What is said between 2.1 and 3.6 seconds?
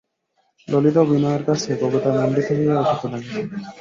মণ্ডিত হইয়া উঠিতে লাগিল।